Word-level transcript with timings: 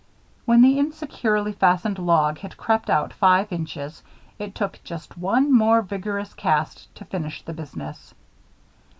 When 0.45 0.63
the 0.63 0.79
insecurely 0.79 1.53
fastened 1.53 1.99
log 1.99 2.39
had 2.39 2.57
crept 2.57 2.89
out 2.89 3.13
five 3.13 3.51
inches, 3.51 4.01
it 4.39 4.55
took 4.55 4.79
just 4.83 5.15
one 5.15 5.53
more 5.55 5.83
vigorous 5.83 6.33
cast 6.33 6.87
to 6.95 7.05
finish 7.05 7.43
the 7.43 7.53
business. 7.53 8.15